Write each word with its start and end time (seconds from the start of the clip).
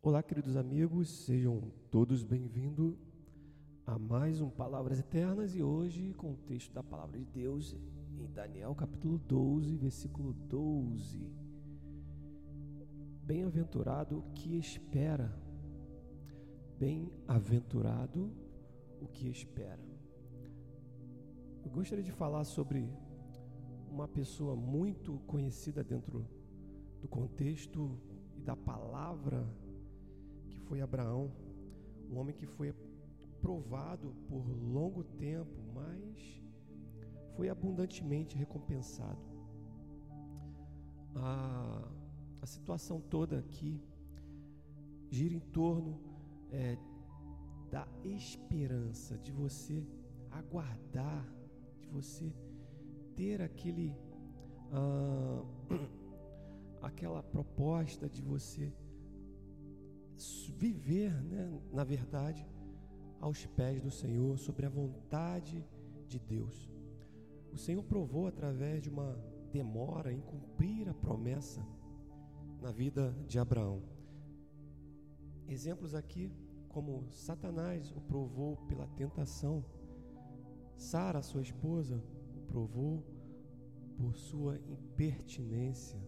Olá, 0.00 0.22
queridos 0.22 0.56
amigos, 0.56 1.08
sejam 1.08 1.72
todos 1.90 2.22
bem-vindos 2.22 2.94
a 3.84 3.98
mais 3.98 4.40
um 4.40 4.48
Palavras 4.48 5.00
Eternas 5.00 5.56
e 5.56 5.62
hoje 5.62 6.14
com 6.14 6.34
o 6.34 6.36
texto 6.36 6.72
da 6.72 6.84
Palavra 6.84 7.18
de 7.18 7.24
Deus 7.24 7.76
em 8.16 8.30
Daniel 8.30 8.76
capítulo 8.76 9.18
12, 9.18 9.76
versículo 9.76 10.32
12. 10.32 11.28
Bem-aventurado 13.24 14.18
o 14.18 14.22
que 14.34 14.56
espera, 14.56 15.36
bem-aventurado 16.78 18.32
o 19.00 19.08
que 19.08 19.28
espera. 19.28 19.84
Eu 21.64 21.72
gostaria 21.72 22.04
de 22.04 22.12
falar 22.12 22.44
sobre 22.44 22.88
uma 23.90 24.06
pessoa 24.06 24.54
muito 24.54 25.18
conhecida 25.26 25.82
dentro 25.82 26.24
do 27.00 27.08
contexto 27.08 27.98
e 28.36 28.40
da 28.40 28.54
palavra 28.54 29.44
foi 30.68 30.82
Abraão, 30.82 31.32
um 32.10 32.18
homem 32.18 32.34
que 32.34 32.46
foi 32.46 32.74
provado 33.40 34.14
por 34.28 34.46
longo 34.46 35.02
tempo, 35.02 35.62
mas 35.74 36.42
foi 37.36 37.48
abundantemente 37.48 38.36
recompensado. 38.36 39.18
A, 41.14 41.88
a 42.42 42.46
situação 42.46 43.00
toda 43.00 43.38
aqui 43.38 43.80
gira 45.10 45.34
em 45.34 45.40
torno 45.40 45.98
é, 46.50 46.76
da 47.70 47.88
esperança, 48.04 49.16
de 49.18 49.32
você 49.32 49.86
aguardar, 50.30 51.26
de 51.80 51.88
você 51.88 52.30
ter 53.16 53.40
aquele, 53.40 53.96
ah, 54.70 55.42
aquela 56.82 57.22
proposta 57.22 58.08
de 58.08 58.22
você 58.22 58.72
viver, 60.56 61.12
né, 61.22 61.60
na 61.72 61.84
verdade, 61.84 62.46
aos 63.20 63.46
pés 63.46 63.80
do 63.80 63.90
Senhor, 63.90 64.38
sobre 64.38 64.66
a 64.66 64.68
vontade 64.68 65.64
de 66.06 66.18
Deus. 66.18 66.70
O 67.52 67.56
Senhor 67.56 67.82
provou 67.82 68.26
através 68.26 68.82
de 68.82 68.88
uma 68.88 69.18
demora 69.52 70.12
em 70.12 70.20
cumprir 70.20 70.88
a 70.88 70.94
promessa 70.94 71.66
na 72.60 72.70
vida 72.70 73.14
de 73.26 73.38
Abraão. 73.38 73.82
Exemplos 75.48 75.94
aqui, 75.94 76.30
como 76.68 77.10
Satanás 77.10 77.90
o 77.92 78.00
provou 78.00 78.56
pela 78.68 78.86
tentação, 78.88 79.64
Sara, 80.76 81.22
sua 81.22 81.42
esposa, 81.42 82.02
o 82.36 82.40
provou 82.42 83.02
por 83.96 84.14
sua 84.14 84.58
impertinência 84.58 85.98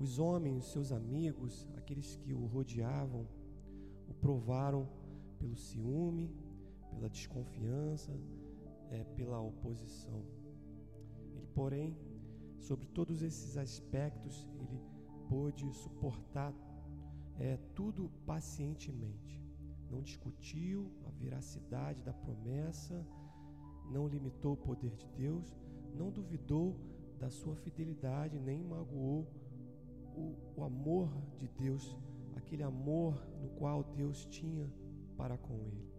os 0.00 0.18
homens, 0.18 0.64
seus 0.64 0.92
amigos, 0.92 1.68
aqueles 1.76 2.16
que 2.16 2.32
o 2.32 2.46
rodeavam, 2.46 3.28
o 4.08 4.14
provaram 4.14 4.88
pelo 5.38 5.54
ciúme, 5.54 6.34
pela 6.90 7.08
desconfiança, 7.10 8.10
é, 8.90 9.04
pela 9.04 9.38
oposição. 9.38 10.24
Ele, 11.34 11.46
porém, 11.54 11.94
sobre 12.58 12.86
todos 12.88 13.20
esses 13.20 13.58
aspectos, 13.58 14.48
ele 14.58 14.80
pôde 15.28 15.70
suportar 15.74 16.54
é, 17.38 17.58
tudo 17.74 18.10
pacientemente. 18.24 19.44
Não 19.90 20.00
discutiu 20.00 20.90
a 21.04 21.10
veracidade 21.10 22.02
da 22.02 22.12
promessa, 22.14 23.06
não 23.90 24.08
limitou 24.08 24.54
o 24.54 24.56
poder 24.56 24.96
de 24.96 25.06
Deus, 25.08 25.54
não 25.94 26.10
duvidou 26.10 26.74
da 27.18 27.28
sua 27.28 27.54
fidelidade, 27.54 28.38
nem 28.38 28.64
magoou 28.64 29.28
o, 30.16 30.34
o 30.56 30.64
amor 30.64 31.10
de 31.36 31.48
Deus, 31.48 31.96
aquele 32.36 32.62
amor 32.62 33.14
no 33.40 33.48
qual 33.50 33.82
Deus 33.82 34.24
tinha 34.26 34.70
para 35.16 35.36
com 35.36 35.58
ele. 35.58 35.90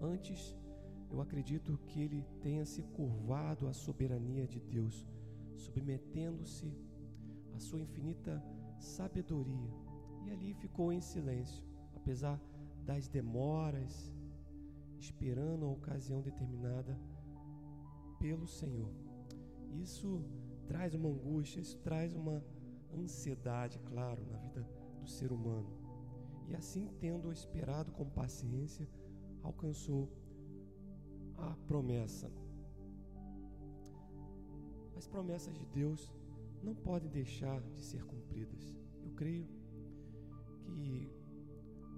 Antes, 0.00 0.56
eu 1.10 1.20
acredito 1.20 1.78
que 1.86 2.00
ele 2.00 2.24
tenha 2.40 2.64
se 2.64 2.82
curvado 2.82 3.66
à 3.68 3.72
soberania 3.72 4.46
de 4.46 4.60
Deus, 4.60 5.06
submetendo-se 5.54 6.72
à 7.54 7.58
sua 7.58 7.80
infinita 7.80 8.42
sabedoria. 8.78 9.70
E 10.24 10.30
ali 10.30 10.54
ficou 10.54 10.92
em 10.92 11.00
silêncio, 11.00 11.64
apesar 11.94 12.40
das 12.84 13.08
demoras, 13.08 14.12
esperando 14.98 15.64
a 15.64 15.70
ocasião 15.70 16.20
determinada 16.20 16.98
pelo 18.18 18.46
Senhor. 18.46 18.92
Isso 19.70 20.24
traz 20.66 20.94
uma 20.94 21.08
angústia, 21.08 21.60
isso 21.60 21.78
traz 21.78 22.14
uma 22.14 22.44
ansiedade, 22.94 23.78
claro, 23.80 24.24
na 24.26 24.36
vida 24.38 24.66
do 25.00 25.08
ser 25.08 25.32
humano. 25.32 25.70
E 26.48 26.54
assim, 26.54 26.88
tendo 27.00 27.32
esperado 27.32 27.92
com 27.92 28.04
paciência, 28.08 28.88
alcançou 29.42 30.08
a 31.36 31.56
promessa. 31.66 32.30
As 34.96 35.06
promessas 35.06 35.54
de 35.54 35.66
Deus 35.66 36.12
não 36.62 36.74
podem 36.74 37.10
deixar 37.10 37.60
de 37.72 37.82
ser 37.82 38.04
cumpridas. 38.04 38.74
Eu 39.02 39.10
creio 39.12 39.46
que 40.64 41.10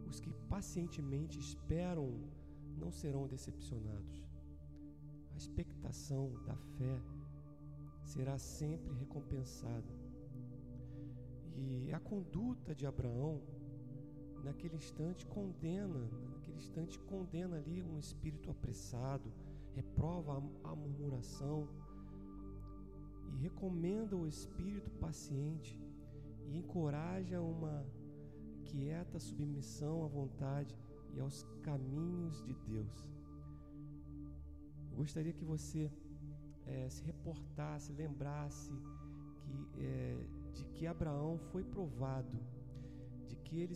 os 0.06 0.20
que 0.20 0.32
pacientemente 0.48 1.38
esperam 1.38 2.08
não 2.76 2.90
serão 2.90 3.26
decepcionados. 3.26 4.26
A 5.32 5.36
expectação 5.36 6.32
da 6.44 6.56
fé 6.56 7.00
será 8.08 8.38
sempre 8.38 8.94
recompensada. 8.94 9.92
E 11.54 11.92
a 11.92 12.00
conduta 12.00 12.74
de 12.74 12.86
Abraão, 12.86 13.42
naquele 14.42 14.76
instante, 14.76 15.26
condena, 15.26 16.08
naquele 16.32 16.56
instante, 16.56 16.98
condena 17.00 17.56
ali 17.56 17.82
um 17.82 17.98
espírito 17.98 18.50
apressado, 18.50 19.30
reprova 19.74 20.32
a, 20.64 20.70
a 20.70 20.74
murmuração 20.74 21.68
e 23.30 23.36
recomenda 23.42 24.16
o 24.16 24.26
espírito 24.26 24.90
paciente 24.92 25.78
e 26.46 26.56
encoraja 26.56 27.42
uma 27.42 27.86
quieta 28.64 29.18
submissão 29.18 30.02
à 30.04 30.08
vontade 30.08 30.74
e 31.14 31.20
aos 31.20 31.42
caminhos 31.62 32.42
de 32.42 32.54
Deus. 32.54 33.06
Eu 34.90 34.96
gostaria 34.96 35.32
que 35.32 35.44
você 35.44 35.90
é, 36.68 36.88
se 36.88 37.02
reportasse, 37.02 37.92
lembrasse 37.92 38.72
que, 39.40 39.82
é, 39.82 40.26
de 40.54 40.64
que 40.74 40.86
Abraão 40.86 41.38
foi 41.50 41.64
provado, 41.64 42.38
de 43.26 43.36
que 43.36 43.60
ele 43.60 43.74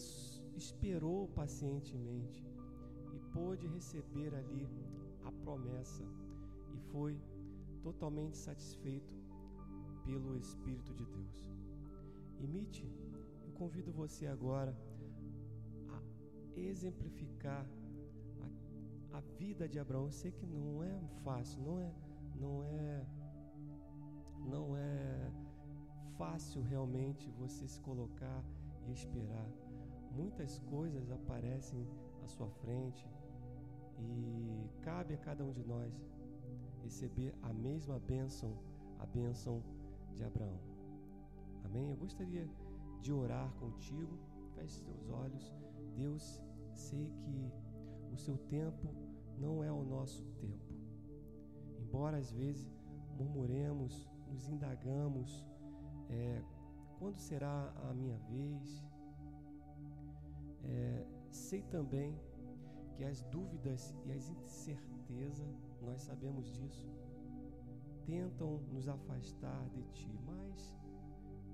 esperou 0.57 1.29
pacientemente 1.29 2.45
e 3.13 3.19
pôde 3.33 3.67
receber 3.67 4.35
ali 4.35 4.69
a 5.25 5.33
promessa 5.33 6.05
e 6.75 6.79
foi 6.91 7.19
totalmente 7.83 8.37
satisfeito 8.37 9.15
pelo 10.05 10.37
Espírito 10.37 10.95
de 10.95 11.05
Deus. 11.05 11.51
Imite, 12.41 12.85
eu 13.45 13.53
convido 13.53 13.93
você 13.93 14.27
agora 14.27 14.77
a 15.89 16.03
exemplificar 16.59 17.67
a, 19.13 19.19
a 19.19 19.21
vida 19.21 19.69
de 19.69 19.79
Abraão. 19.79 20.07
Eu 20.07 20.11
sei 20.11 20.33
que 20.33 20.47
não 20.47 20.83
é 20.83 21.01
fácil, 21.23 21.63
não 21.63 21.79
é 21.81 21.93
não 22.43 22.65
é 22.65 23.07
não 24.45 24.77
é 24.77 25.31
fácil 26.19 26.63
realmente 26.63 27.31
você 27.39 27.67
se 27.67 27.81
colocar 27.81 28.45
e 28.87 28.93
esperar. 28.93 29.49
Muitas 30.11 30.59
coisas 30.59 31.11
aparecem 31.11 31.87
à 32.23 32.27
sua 32.27 32.51
frente 32.51 33.09
e 33.99 34.69
cabe 34.83 35.15
a 35.15 35.19
cada 35.19 35.45
um 35.45 35.53
de 35.53 35.65
nós 35.65 35.93
receber 36.83 37.33
a 37.43 37.53
mesma 37.53 37.99
bênção, 38.01 38.59
a 38.99 39.07
bênção 39.07 39.63
de 40.15 40.25
Abraão. 40.25 40.61
Amém? 41.65 41.89
Eu 41.89 41.97
gostaria 41.97 42.49
de 43.01 43.13
orar 43.13 43.51
contigo. 43.55 44.19
Feche 44.55 44.81
seus 44.81 45.09
olhos. 45.09 45.55
Deus, 45.97 46.43
sei 46.75 47.11
que 47.21 47.53
o 48.13 48.17
seu 48.17 48.37
tempo 48.37 48.89
não 49.39 49.63
é 49.63 49.73
o 49.73 49.83
nosso. 49.83 50.25
Embora 51.93 52.17
às 52.17 52.33
vezes 52.33 52.75
murmuremos, 53.19 54.09
nos 54.27 54.49
indagamos, 54.49 55.45
é, 56.09 56.43
quando 56.99 57.19
será 57.19 57.71
a 57.87 57.93
minha 57.93 58.17
vez? 58.31 58.83
É, 60.65 61.07
sei 61.31 61.61
também 61.65 62.19
que 62.95 63.05
as 63.05 63.21
dúvidas 63.25 63.95
e 64.07 64.13
as 64.13 64.27
incertezas, 64.31 65.63
nós 65.83 66.01
sabemos 66.01 66.51
disso, 66.51 66.91
tentam 68.07 68.63
nos 68.73 68.89
afastar 68.89 69.69
de 69.69 69.83
Ti, 69.93 70.19
mas 70.25 70.75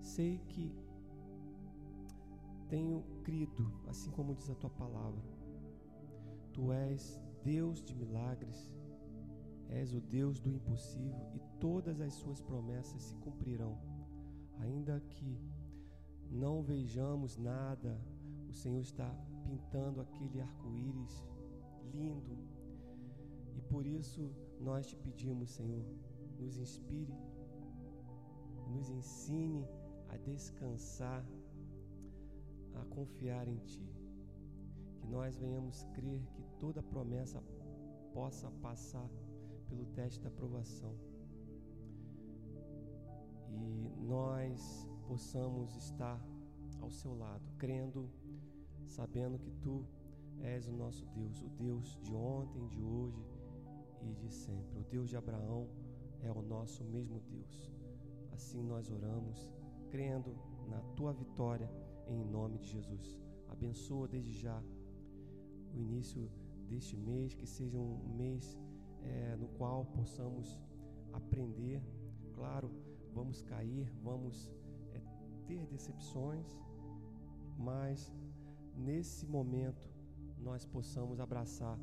sei 0.00 0.38
que 0.46 0.72
tenho 2.68 3.02
crido, 3.24 3.72
assim 3.88 4.12
como 4.12 4.36
diz 4.36 4.48
a 4.48 4.54
Tua 4.54 4.70
palavra. 4.70 5.20
Tu 6.52 6.72
és 6.72 7.20
Deus 7.42 7.82
de 7.82 7.92
milagres, 7.96 8.70
És 9.68 9.92
o 9.92 10.00
Deus 10.00 10.40
do 10.40 10.50
impossível 10.50 11.30
e 11.34 11.40
todas 11.60 12.00
as 12.00 12.14
suas 12.14 12.40
promessas 12.40 13.02
se 13.02 13.14
cumprirão, 13.16 13.78
ainda 14.58 15.00
que 15.10 15.38
não 16.30 16.62
vejamos 16.62 17.36
nada, 17.36 18.00
o 18.48 18.52
Senhor 18.52 18.80
está 18.80 19.08
pintando 19.44 20.00
aquele 20.00 20.40
arco-íris 20.40 21.24
lindo. 21.92 22.38
E 23.56 23.60
por 23.62 23.86
isso 23.86 24.30
nós 24.60 24.86
te 24.86 24.96
pedimos, 24.96 25.50
Senhor, 25.50 25.84
nos 26.38 26.58
inspire, 26.58 27.14
nos 28.70 28.88
ensine 28.90 29.66
a 30.08 30.16
descansar, 30.16 31.24
a 32.74 32.84
confiar 32.86 33.48
em 33.48 33.58
Ti. 33.58 33.86
Que 34.96 35.06
nós 35.06 35.36
venhamos 35.36 35.84
crer 35.94 36.22
que 36.34 36.42
toda 36.58 36.82
promessa 36.82 37.42
possa 38.12 38.50
passar 38.62 39.08
pelo 39.68 39.86
teste 39.86 40.20
da 40.20 40.28
aprovação. 40.28 40.94
E 43.50 43.90
nós 44.06 44.88
possamos 45.06 45.74
estar 45.76 46.20
ao 46.80 46.90
seu 46.90 47.14
lado, 47.16 47.50
crendo, 47.58 48.10
sabendo 48.84 49.38
que 49.38 49.50
tu 49.62 49.84
és 50.40 50.66
o 50.66 50.72
nosso 50.72 51.04
Deus, 51.06 51.42
o 51.42 51.48
Deus 51.50 51.98
de 52.02 52.14
ontem, 52.14 52.66
de 52.68 52.82
hoje 52.82 53.24
e 54.02 54.14
de 54.14 54.30
sempre. 54.30 54.78
O 54.78 54.84
Deus 54.84 55.08
de 55.08 55.16
Abraão 55.16 55.68
é 56.20 56.30
o 56.30 56.42
nosso 56.42 56.84
mesmo 56.84 57.20
Deus. 57.20 57.70
Assim 58.32 58.62
nós 58.62 58.90
oramos, 58.90 59.50
crendo 59.90 60.36
na 60.68 60.80
tua 60.94 61.12
vitória 61.12 61.70
em 62.06 62.24
nome 62.24 62.58
de 62.58 62.68
Jesus. 62.68 63.18
Abençoa 63.48 64.06
desde 64.06 64.32
já 64.32 64.62
o 65.74 65.78
início 65.78 66.30
deste 66.68 66.96
mês, 66.96 67.34
que 67.34 67.46
seja 67.46 67.78
um 67.78 68.14
mês 68.16 68.58
é, 69.02 69.36
no 69.36 69.47
qual 69.78 69.84
possamos 69.84 70.58
aprender. 71.12 71.80
Claro, 72.34 72.68
vamos 73.14 73.42
cair, 73.42 73.88
vamos 74.02 74.50
é, 74.92 75.00
ter 75.46 75.64
decepções, 75.66 76.58
mas 77.56 78.12
nesse 78.74 79.24
momento 79.26 79.88
nós 80.38 80.64
possamos 80.64 81.20
abraçar 81.20 81.78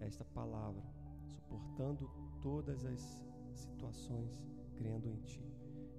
esta 0.00 0.24
palavra, 0.24 0.82
suportando 1.26 2.10
todas 2.40 2.86
as 2.86 3.22
situações, 3.54 4.42
crendo 4.76 5.08
em 5.10 5.20
Ti. 5.20 5.44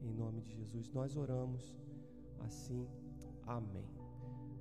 Em 0.02 0.12
nome 0.12 0.42
de 0.42 0.56
Jesus, 0.56 0.90
nós 0.92 1.16
oramos 1.16 1.76
assim. 2.40 2.88
Amém. 3.46 3.86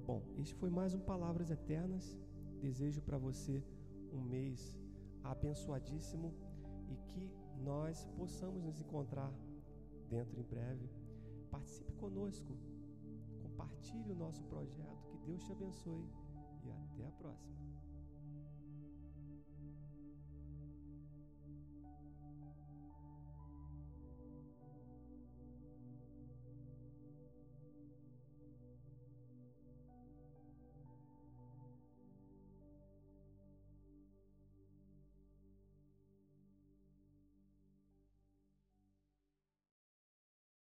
Bom, 0.06 0.23
este 0.37 0.55
foi 0.55 0.69
mais 0.69 0.93
um 0.93 1.01
Palavras 1.01 1.51
Eternas. 1.51 2.19
Desejo 2.61 3.01
para 3.01 3.17
você 3.17 3.65
um 4.13 4.21
mês 4.21 4.77
abençoadíssimo 5.25 6.50
e 6.91 6.97
que 6.97 7.31
nós 7.63 8.05
possamos 8.17 8.63
nos 8.63 8.81
encontrar 8.81 9.33
dentro 10.09 10.39
em 10.39 10.43
breve. 10.43 10.91
Participe 11.51 11.93
conosco, 11.95 12.57
compartilhe 13.43 14.13
o 14.13 14.15
nosso 14.15 14.43
projeto. 14.45 15.07
Que 15.11 15.19
Deus 15.19 15.43
te 15.45 15.53
abençoe 15.53 16.09
e 16.65 16.71
até 16.71 17.07
a 17.07 17.11
próxima. 17.13 17.61